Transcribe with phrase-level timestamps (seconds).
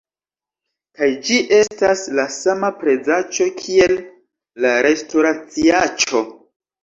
[0.99, 3.95] kaj ĝi estas la sama prezaĉo kiel
[4.65, 6.25] la restoraciaĉo!